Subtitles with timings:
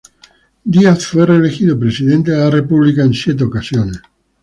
[0.65, 4.01] Díaz fue reelegido presidente de la República en siete ocasiones.